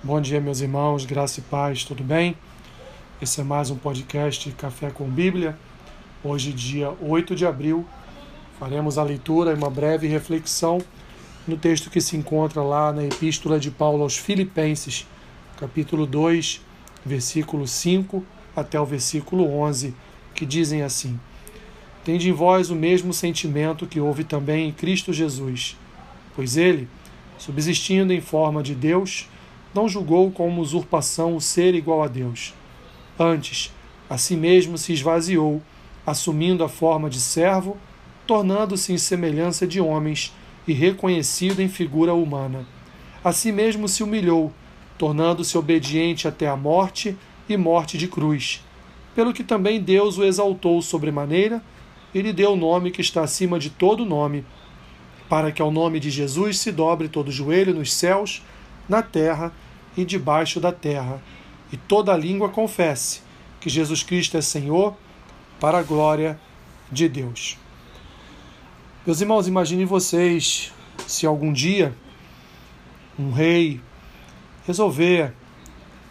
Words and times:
Bom 0.00 0.20
dia, 0.20 0.40
meus 0.40 0.60
irmãos, 0.60 1.04
graça 1.04 1.40
e 1.40 1.42
paz, 1.42 1.82
tudo 1.82 2.04
bem? 2.04 2.36
Esse 3.20 3.40
é 3.40 3.44
mais 3.44 3.68
um 3.68 3.74
podcast 3.74 4.48
Café 4.52 4.90
com 4.90 5.08
Bíblia. 5.08 5.58
Hoje, 6.22 6.52
dia 6.52 6.94
8 7.00 7.34
de 7.34 7.44
abril, 7.44 7.84
faremos 8.60 8.96
a 8.96 9.02
leitura 9.02 9.50
e 9.50 9.54
uma 9.54 9.68
breve 9.68 10.06
reflexão 10.06 10.78
no 11.48 11.56
texto 11.56 11.90
que 11.90 12.00
se 12.00 12.16
encontra 12.16 12.62
lá 12.62 12.92
na 12.92 13.02
Epístola 13.02 13.58
de 13.58 13.72
Paulo 13.72 14.04
aos 14.04 14.16
Filipenses, 14.16 15.04
capítulo 15.58 16.06
2, 16.06 16.60
versículo 17.04 17.66
5 17.66 18.24
até 18.54 18.80
o 18.80 18.86
versículo 18.86 19.52
11, 19.52 19.96
que 20.32 20.46
dizem 20.46 20.82
assim: 20.82 21.18
Tende 22.04 22.30
em 22.30 22.32
vós 22.32 22.70
o 22.70 22.76
mesmo 22.76 23.12
sentimento 23.12 23.84
que 23.84 23.98
houve 23.98 24.22
também 24.22 24.68
em 24.68 24.72
Cristo 24.72 25.12
Jesus, 25.12 25.76
pois 26.36 26.56
ele, 26.56 26.88
subsistindo 27.36 28.12
em 28.12 28.20
forma 28.20 28.62
de 28.62 28.76
Deus, 28.76 29.26
não 29.74 29.88
julgou 29.88 30.30
como 30.30 30.60
usurpação 30.60 31.36
o 31.36 31.40
ser 31.40 31.74
igual 31.74 32.02
a 32.02 32.08
Deus. 32.08 32.54
Antes, 33.18 33.72
a 34.08 34.16
si 34.16 34.36
mesmo 34.36 34.78
se 34.78 34.92
esvaziou, 34.92 35.60
assumindo 36.06 36.64
a 36.64 36.68
forma 36.68 37.10
de 37.10 37.20
servo, 37.20 37.76
tornando-se 38.26 38.92
em 38.92 38.98
semelhança 38.98 39.66
de 39.66 39.80
homens 39.80 40.34
e 40.66 40.72
reconhecido 40.72 41.60
em 41.60 41.68
figura 41.68 42.14
humana. 42.14 42.66
A 43.22 43.32
si 43.32 43.52
mesmo 43.52 43.88
se 43.88 44.02
humilhou, 44.02 44.52
tornando-se 44.96 45.56
obediente 45.56 46.26
até 46.26 46.46
a 46.46 46.56
morte 46.56 47.16
e 47.48 47.56
morte 47.56 47.98
de 47.98 48.08
cruz. 48.08 48.64
Pelo 49.14 49.32
que 49.32 49.42
também 49.42 49.80
Deus 49.80 50.18
o 50.18 50.24
exaltou 50.24 50.80
sobremaneira 50.80 51.62
e 52.14 52.22
lhe 52.22 52.32
deu 52.32 52.52
o 52.52 52.56
nome 52.56 52.90
que 52.90 53.00
está 53.00 53.22
acima 53.22 53.58
de 53.58 53.70
todo 53.70 54.04
nome, 54.04 54.44
para 55.28 55.52
que 55.52 55.60
ao 55.60 55.70
nome 55.70 56.00
de 56.00 56.10
Jesus 56.10 56.58
se 56.58 56.72
dobre 56.72 57.08
todo 57.08 57.30
joelho 57.30 57.74
nos 57.74 57.92
céus 57.92 58.42
na 58.88 59.02
terra 59.02 59.52
e 59.96 60.04
debaixo 60.04 60.60
da 60.60 60.72
terra, 60.72 61.20
e 61.72 61.76
toda 61.76 62.16
língua 62.16 62.48
confesse 62.48 63.20
que 63.60 63.68
Jesus 63.68 64.02
Cristo 64.02 64.36
é 64.36 64.40
Senhor, 64.40 64.96
para 65.60 65.78
a 65.78 65.82
glória 65.82 66.38
de 66.90 67.08
Deus. 67.08 67.58
Meus 69.04 69.20
irmãos, 69.20 69.48
imaginem 69.48 69.84
vocês 69.84 70.72
se 71.06 71.26
algum 71.26 71.52
dia 71.52 71.94
um 73.18 73.32
rei 73.32 73.80
resolver 74.66 75.32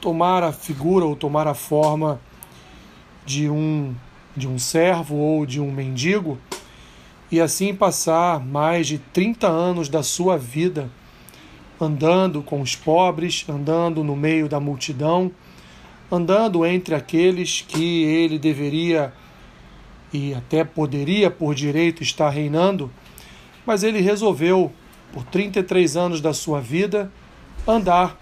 tomar 0.00 0.42
a 0.42 0.52
figura 0.52 1.04
ou 1.04 1.14
tomar 1.14 1.46
a 1.46 1.54
forma 1.54 2.20
de 3.24 3.48
um 3.48 3.94
de 4.36 4.46
um 4.46 4.58
servo 4.58 5.16
ou 5.16 5.44
de 5.44 5.60
um 5.60 5.70
mendigo 5.70 6.38
e 7.30 7.40
assim 7.40 7.74
passar 7.74 8.40
mais 8.40 8.86
de 8.86 8.98
30 8.98 9.48
anos 9.48 9.88
da 9.88 10.02
sua 10.02 10.38
vida 10.38 10.88
andando 11.80 12.42
com 12.42 12.60
os 12.60 12.74
pobres, 12.74 13.44
andando 13.48 14.02
no 14.02 14.16
meio 14.16 14.48
da 14.48 14.58
multidão, 14.58 15.30
andando 16.10 16.64
entre 16.66 16.94
aqueles 16.94 17.60
que 17.66 18.02
ele 18.04 18.38
deveria 18.38 19.12
e 20.12 20.34
até 20.34 20.64
poderia 20.64 21.30
por 21.30 21.54
direito 21.54 22.02
estar 22.02 22.30
reinando, 22.30 22.90
mas 23.66 23.82
ele 23.82 24.00
resolveu, 24.00 24.72
por 25.12 25.24
33 25.24 25.96
anos 25.96 26.20
da 26.20 26.32
sua 26.32 26.60
vida, 26.60 27.12
andar 27.66 28.18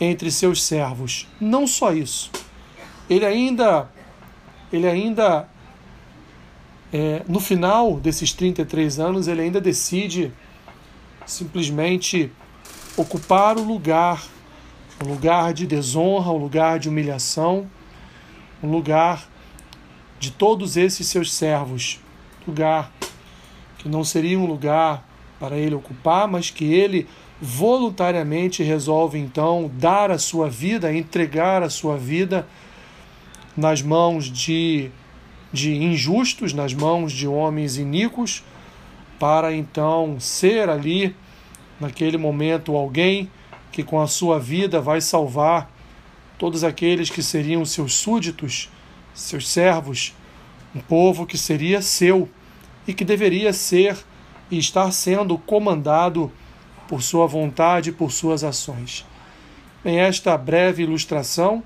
entre 0.00 0.30
seus 0.30 0.62
servos. 0.62 1.28
Não 1.40 1.66
só 1.66 1.92
isso, 1.92 2.30
ele 3.08 3.24
ainda, 3.24 3.88
ele 4.72 4.86
ainda, 4.86 5.48
é, 6.92 7.22
no 7.28 7.40
final 7.40 7.98
desses 8.00 8.32
33 8.32 8.98
anos, 8.98 9.28
ele 9.28 9.42
ainda 9.42 9.60
decide 9.60 10.32
simplesmente 11.26 12.32
ocupar 13.00 13.56
o 13.56 13.64
lugar, 13.64 14.22
um 15.02 15.08
lugar 15.08 15.54
de 15.54 15.66
desonra, 15.66 16.30
um 16.30 16.36
lugar 16.36 16.78
de 16.78 16.90
humilhação, 16.90 17.66
um 18.62 18.70
lugar 18.70 19.26
de 20.18 20.30
todos 20.30 20.76
esses 20.76 21.06
seus 21.06 21.32
servos, 21.32 21.98
lugar 22.46 22.92
que 23.78 23.88
não 23.88 24.04
seria 24.04 24.38
um 24.38 24.44
lugar 24.44 25.02
para 25.38 25.56
ele 25.56 25.74
ocupar, 25.74 26.28
mas 26.28 26.50
que 26.50 26.74
ele 26.74 27.08
voluntariamente 27.40 28.62
resolve 28.62 29.18
então 29.18 29.70
dar 29.72 30.10
a 30.10 30.18
sua 30.18 30.50
vida, 30.50 30.92
entregar 30.92 31.62
a 31.62 31.70
sua 31.70 31.96
vida 31.96 32.46
nas 33.56 33.80
mãos 33.80 34.30
de, 34.30 34.90
de 35.50 35.74
injustos, 35.74 36.52
nas 36.52 36.74
mãos 36.74 37.12
de 37.12 37.26
homens 37.26 37.78
iníquos, 37.78 38.44
para 39.18 39.54
então 39.54 40.20
ser 40.20 40.68
ali 40.68 41.16
naquele 41.80 42.18
momento 42.18 42.76
alguém 42.76 43.30
que 43.72 43.82
com 43.82 44.00
a 44.00 44.06
sua 44.06 44.38
vida 44.38 44.80
vai 44.80 45.00
salvar 45.00 45.70
todos 46.38 46.62
aqueles 46.62 47.10
que 47.10 47.22
seriam 47.22 47.64
seus 47.64 47.94
súditos, 47.94 48.70
seus 49.14 49.48
servos, 49.48 50.14
um 50.74 50.80
povo 50.80 51.26
que 51.26 51.38
seria 51.38 51.82
seu 51.82 52.28
e 52.86 52.94
que 52.94 53.04
deveria 53.04 53.52
ser 53.52 53.96
e 54.50 54.58
estar 54.58 54.90
sendo 54.92 55.38
comandado 55.38 56.30
por 56.88 57.02
sua 57.02 57.26
vontade 57.26 57.90
e 57.90 57.92
por 57.92 58.10
suas 58.10 58.42
ações. 58.42 59.06
Bem, 59.82 60.00
esta 60.00 60.36
breve 60.36 60.82
ilustração 60.82 61.62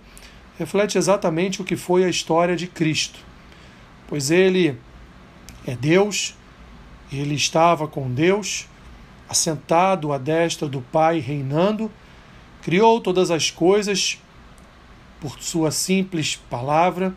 reflete 0.59 0.99
exatamente 0.99 1.61
o 1.61 1.65
que 1.65 1.77
foi 1.77 2.05
a 2.05 2.09
história 2.09 2.55
de 2.55 2.67
Cristo, 2.67 3.19
pois 4.07 4.31
ele 4.31 4.79
é 5.67 5.75
Deus, 5.75 6.37
ele 7.13 7.35
estava 7.35 7.89
com 7.89 8.13
Deus, 8.13 8.69
assentado 9.29 10.13
à 10.13 10.19
destra 10.19 10.69
do 10.69 10.81
Pai, 10.81 11.19
reinando, 11.19 11.91
criou 12.63 13.01
todas 13.01 13.31
as 13.31 13.51
coisas 13.51 14.19
por 15.21 15.41
sua 15.41 15.71
simples 15.71 16.37
palavra, 16.51 17.15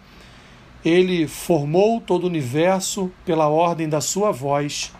ele 0.84 1.28
formou 1.28 2.00
todo 2.00 2.24
o 2.24 2.28
universo 2.28 3.12
pela 3.26 3.48
ordem 3.48 3.90
da 3.90 4.00
sua 4.00 4.32
voz, 4.32 4.94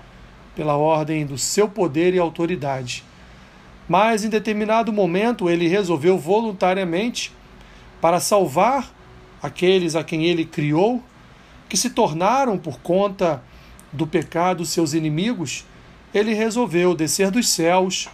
pela 0.56 0.76
ordem 0.76 1.26
do 1.26 1.38
seu 1.38 1.70
poder 1.70 2.14
e 2.14 2.20
autoridade. 2.20 3.04
Mas 3.88 4.26
em 4.26 4.30
determinado 4.30 4.92
momento 4.92 5.50
ele 5.50 5.68
resolveu 5.68 6.18
voluntariamente 6.18 7.32
para 8.02 8.20
salvar 8.20 8.92
aqueles 9.42 9.96
a 9.96 10.04
quem 10.04 10.26
ele 10.26 10.44
criou, 10.44 11.02
que 11.70 11.78
se 11.78 11.92
tornaram 11.92 12.58
por 12.58 12.80
conta 12.80 13.42
do 13.92 14.06
pecado 14.06 14.66
seus 14.66 14.94
inimigos 14.94 15.66
ele 16.14 16.34
resolveu 16.34 16.96
descer 16.96 17.30
dos 17.30 17.50
céus, 17.50 18.08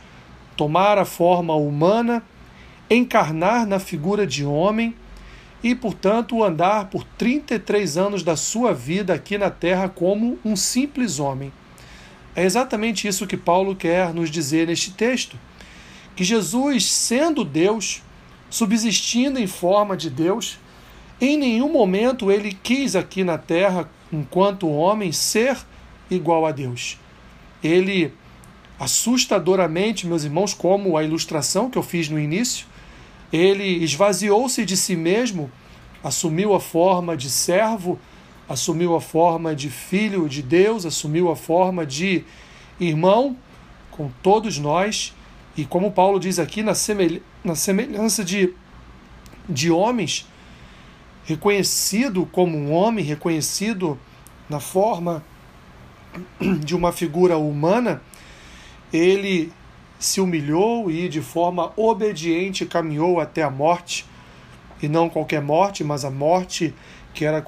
tomar 0.58 0.98
a 0.98 1.06
forma 1.06 1.56
humana, 1.56 2.24
encarnar 2.90 3.66
na 3.66 3.80
figura 3.80 4.26
de 4.26 4.44
homem 4.44 4.96
e, 5.64 5.74
portanto, 5.74 6.44
andar 6.44 6.90
por 6.90 7.04
33 7.04 7.98
anos 7.98 8.24
da 8.24 8.36
sua 8.36 8.74
vida 8.74 9.14
aqui 9.14 9.38
na 9.38 9.50
terra 9.50 9.88
como 9.88 10.38
um 10.44 10.56
simples 10.56 11.20
homem. 11.20 11.52
É 12.36 12.44
exatamente 12.44 13.08
isso 13.08 13.28
que 13.28 13.38
Paulo 13.38 13.76
quer 13.76 14.14
nos 14.14 14.30
dizer 14.30 14.68
neste 14.68 14.92
texto: 14.92 15.38
que 16.16 16.24
Jesus, 16.24 16.92
sendo 16.92 17.46
Deus, 17.46 18.02
subsistindo 18.50 19.40
em 19.40 19.48
forma 19.48 19.96
de 19.96 20.10
Deus, 20.10 20.58
em 21.22 21.38
nenhum 21.38 21.72
momento 21.72 22.32
ele 22.32 22.58
quis 22.64 22.96
aqui 22.96 23.24
na 23.24 23.38
terra, 23.38 23.88
enquanto 24.12 24.68
homem, 24.68 25.12
ser 25.12 25.58
igual 26.10 26.46
a 26.46 26.52
Deus 26.52 26.98
ele 27.64 28.14
assustadoramente, 28.80 30.06
meus 30.06 30.24
irmãos, 30.24 30.54
como 30.54 30.98
a 30.98 31.04
ilustração 31.04 31.70
que 31.70 31.78
eu 31.78 31.84
fiz 31.84 32.10
no 32.10 32.20
início, 32.20 32.66
ele 33.32 33.84
esvaziou-se 33.84 34.66
de 34.66 34.76
si 34.76 34.96
mesmo, 34.96 35.50
assumiu 36.04 36.54
a 36.54 36.60
forma 36.60 37.16
de 37.16 37.30
servo, 37.30 38.00
assumiu 38.48 38.96
a 38.96 39.02
forma 39.02 39.56
de 39.56 39.70
filho 39.70 40.28
de 40.28 40.42
Deus, 40.42 40.86
assumiu 40.86 41.32
a 41.32 41.36
forma 41.36 41.86
de 41.86 42.24
irmão 42.80 43.38
com 43.90 44.12
todos 44.22 44.58
nós, 44.58 45.14
e 45.56 45.66
como 45.66 45.92
Paulo 45.92 46.20
diz 46.20 46.40
aqui, 46.40 46.62
na, 46.62 46.74
na 47.44 47.56
semelhança 47.56 48.24
de, 48.24 48.54
de 49.48 49.72
homens, 49.72 50.28
reconhecido 51.26 52.28
como 52.32 52.58
um 52.58 52.74
homem, 52.74 53.06
reconhecido 53.06 53.98
na 54.50 54.60
forma 54.60 55.24
de 56.64 56.76
uma 56.76 56.92
figura 56.92 57.38
humana, 57.38 58.02
ele 58.92 59.52
se 60.00 60.20
humilhou 60.20 60.92
e 60.92 61.08
de 61.08 61.22
forma 61.22 61.72
obediente 61.76 62.66
caminhou 62.66 63.20
até 63.20 63.42
a 63.44 63.50
morte, 63.50 64.06
e 64.82 64.88
não 64.88 65.10
qualquer 65.10 65.42
morte, 65.42 65.84
mas 65.84 66.04
a 66.04 66.12
morte 66.12 66.74
que 67.14 67.24
era, 67.24 67.44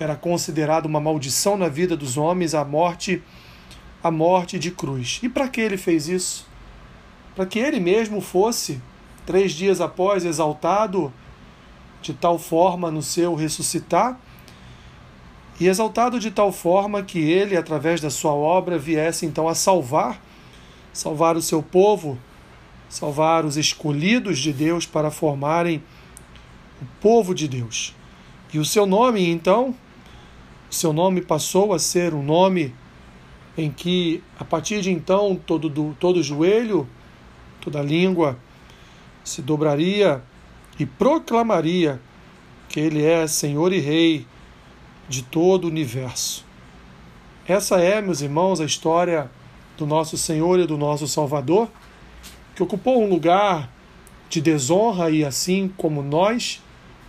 era 0.00 0.16
considerada 0.16 0.88
uma 0.88 1.00
maldição 1.00 1.56
na 1.56 1.68
vida 1.68 1.96
dos 1.96 2.16
homens, 2.16 2.54
a 2.54 2.64
morte 2.64 3.22
a 4.02 4.10
morte 4.10 4.58
de 4.58 4.70
cruz. 4.70 5.18
E 5.22 5.30
para 5.30 5.48
que 5.48 5.62
ele 5.62 5.78
fez 5.78 6.08
isso? 6.08 6.46
Para 7.34 7.46
que 7.46 7.58
ele 7.58 7.80
mesmo 7.80 8.20
fosse, 8.20 8.78
três 9.24 9.52
dias 9.52 9.80
após, 9.80 10.26
exaltado 10.26 11.10
de 12.02 12.12
tal 12.12 12.38
forma 12.38 12.90
no 12.90 13.02
seu 13.02 13.34
ressuscitar, 13.34 14.20
e 15.58 15.68
exaltado 15.68 16.18
de 16.18 16.30
tal 16.30 16.50
forma 16.50 17.02
que 17.02 17.18
ele, 17.18 17.56
através 17.56 18.00
da 18.00 18.10
sua 18.10 18.32
obra, 18.32 18.78
viesse 18.78 19.24
então 19.24 19.48
a 19.48 19.54
salvar, 19.54 20.20
salvar 20.92 21.36
o 21.36 21.42
seu 21.42 21.62
povo, 21.62 22.18
salvar 22.88 23.44
os 23.44 23.56
escolhidos 23.56 24.38
de 24.38 24.52
Deus 24.52 24.84
para 24.84 25.10
formarem 25.10 25.82
o 26.82 26.84
povo 27.00 27.34
de 27.34 27.46
Deus. 27.46 27.94
E 28.52 28.58
o 28.58 28.64
seu 28.64 28.84
nome, 28.84 29.28
então, 29.28 29.74
o 30.70 30.74
seu 30.74 30.92
nome 30.92 31.20
passou 31.20 31.72
a 31.72 31.78
ser 31.78 32.14
um 32.14 32.22
nome 32.22 32.74
em 33.56 33.70
que, 33.70 34.22
a 34.38 34.44
partir 34.44 34.80
de 34.80 34.90
então, 34.90 35.40
todo, 35.46 35.68
do, 35.68 35.96
todo 36.00 36.22
joelho, 36.22 36.88
toda 37.60 37.80
língua 37.80 38.36
se 39.22 39.40
dobraria 39.40 40.22
e 40.78 40.84
proclamaria 40.84 42.00
que 42.68 42.80
Ele 42.80 43.04
é 43.04 43.26
Senhor 43.28 43.72
e 43.72 43.78
Rei 43.78 44.26
de 45.08 45.22
todo 45.22 45.64
o 45.64 45.68
universo. 45.68 46.44
Essa 47.46 47.80
é, 47.80 48.00
meus 48.00 48.20
irmãos, 48.20 48.60
a 48.60 48.64
história 48.64 49.30
do 49.76 49.86
nosso 49.86 50.16
Senhor 50.16 50.58
e 50.58 50.66
do 50.66 50.78
nosso 50.78 51.06
Salvador, 51.06 51.68
que 52.54 52.62
ocupou 52.62 53.02
um 53.02 53.08
lugar 53.08 53.70
de 54.28 54.40
desonra 54.40 55.10
e, 55.10 55.24
assim 55.24 55.70
como 55.76 56.02
nós, 56.02 56.62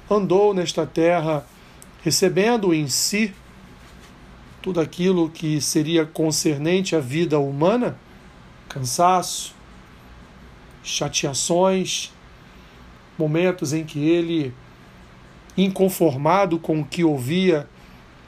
andou 0.09 0.53
nesta 0.53 0.85
terra 0.85 1.45
recebendo 2.03 2.73
em 2.73 2.87
si 2.87 3.33
tudo 4.61 4.79
aquilo 4.79 5.29
que 5.29 5.61
seria 5.61 6.05
concernente 6.05 6.95
à 6.95 6.99
vida 6.99 7.39
humana, 7.39 7.97
cansaço, 8.67 9.55
chateações, 10.83 12.11
momentos 13.17 13.73
em 13.73 13.83
que 13.83 13.99
ele, 14.07 14.53
inconformado 15.57 16.59
com 16.59 16.81
o 16.81 16.85
que 16.85 17.03
ouvia, 17.03 17.67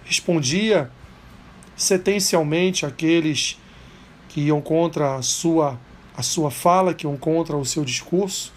respondia 0.08 0.90
sentencialmente 1.76 2.86
àqueles 2.86 3.60
que 4.30 4.42
iam 4.42 4.62
contra 4.62 5.16
a 5.16 5.22
sua, 5.22 5.80
a 6.16 6.24
sua 6.24 6.50
fala, 6.50 6.94
que 6.94 7.06
iam 7.06 7.18
contra 7.18 7.56
o 7.56 7.66
seu 7.66 7.84
discurso. 7.84 8.54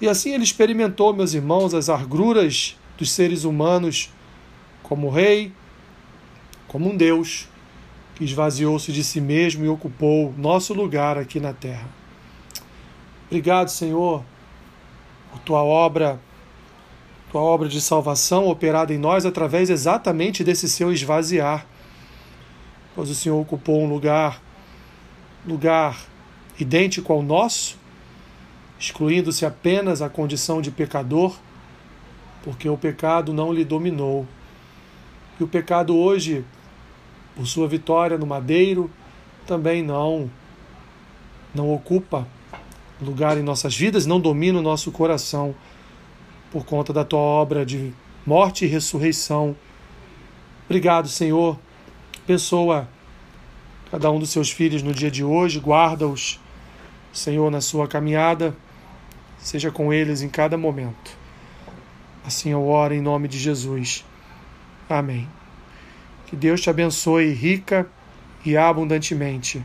E 0.00 0.08
assim 0.08 0.32
ele 0.32 0.44
experimentou, 0.44 1.14
meus 1.14 1.34
irmãos, 1.34 1.74
as 1.74 1.88
agruras 1.88 2.76
dos 2.96 3.10
seres 3.10 3.44
humanos 3.44 4.10
como 4.82 5.10
rei, 5.10 5.52
como 6.68 6.90
um 6.90 6.96
Deus 6.96 7.48
que 8.14 8.24
esvaziou-se 8.24 8.92
de 8.92 9.02
si 9.02 9.20
mesmo 9.20 9.64
e 9.64 9.68
ocupou 9.68 10.34
nosso 10.36 10.74
lugar 10.74 11.16
aqui 11.16 11.40
na 11.40 11.54
terra. 11.54 11.88
Obrigado, 13.26 13.68
Senhor, 13.68 14.22
por 15.30 15.40
tua 15.40 15.62
obra, 15.62 16.20
tua 17.30 17.40
obra 17.40 17.68
de 17.68 17.80
salvação 17.80 18.48
operada 18.48 18.92
em 18.92 18.98
nós 18.98 19.24
através 19.24 19.70
exatamente 19.70 20.42
desse 20.42 20.68
seu 20.68 20.92
esvaziar. 20.92 21.66
Pois 22.94 23.08
o 23.08 23.14
Senhor 23.14 23.40
ocupou 23.40 23.80
um 23.82 23.88
lugar, 23.88 24.42
lugar 25.46 25.96
idêntico 26.58 27.12
ao 27.12 27.22
nosso, 27.22 27.78
excluindo-se 28.78 29.46
apenas 29.46 30.02
a 30.02 30.08
condição 30.08 30.60
de 30.60 30.70
pecador, 30.70 31.36
porque 32.42 32.68
o 32.68 32.76
pecado 32.76 33.32
não 33.32 33.52
lhe 33.52 33.64
dominou. 33.64 34.26
E 35.38 35.44
o 35.44 35.48
pecado 35.48 35.96
hoje 35.96 36.44
por 37.40 37.46
sua 37.46 37.66
vitória 37.66 38.18
no 38.18 38.26
madeiro, 38.26 38.90
também 39.46 39.82
não 39.82 40.30
não 41.54 41.72
ocupa 41.72 42.28
lugar 43.00 43.36
em 43.38 43.42
nossas 43.42 43.74
vidas, 43.74 44.06
não 44.06 44.20
domina 44.20 44.58
o 44.58 44.62
nosso 44.62 44.92
coração 44.92 45.54
por 46.50 46.64
conta 46.64 46.92
da 46.92 47.04
tua 47.04 47.20
obra 47.20 47.64
de 47.64 47.92
morte 48.26 48.64
e 48.64 48.68
ressurreição. 48.68 49.56
Obrigado, 50.66 51.08
Senhor. 51.08 51.58
Pessoa 52.26 52.88
cada 53.90 54.10
um 54.10 54.18
dos 54.18 54.30
seus 54.30 54.50
filhos 54.50 54.82
no 54.82 54.94
dia 54.94 55.10
de 55.10 55.24
hoje, 55.24 55.58
guarda-os, 55.58 56.38
Senhor, 57.12 57.50
na 57.50 57.60
sua 57.60 57.88
caminhada, 57.88 58.54
seja 59.36 59.70
com 59.70 59.92
eles 59.92 60.22
em 60.22 60.28
cada 60.28 60.56
momento. 60.56 61.18
Assim 62.24 62.50
eu 62.50 62.68
oro 62.68 62.94
em 62.94 63.00
nome 63.00 63.26
de 63.26 63.38
Jesus. 63.38 64.04
Amém. 64.88 65.28
Que 66.26 66.36
Deus 66.36 66.60
te 66.60 66.70
abençoe 66.70 67.32
rica 67.32 67.88
e 68.44 68.56
abundantemente. 68.56 69.64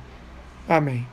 Amém. 0.67 1.05